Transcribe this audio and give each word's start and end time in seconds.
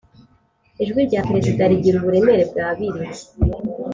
Ijwi 0.83 0.99
rya 1.09 1.21
perezida 1.27 1.69
rigira 1.71 1.95
uburemere 1.99 2.43
bw 2.49 2.57
abiri 2.69 3.03